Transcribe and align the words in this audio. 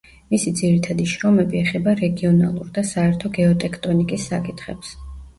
მისი 0.33 0.51
ძირითადი 0.59 1.03
შრომები 1.09 1.59
ეხება 1.59 1.93
რეგიონალურ 1.99 2.71
და 2.77 2.83
საერთო 2.93 3.31
გეოტექტონიკის 3.35 4.25
საკითხებს. 4.33 4.95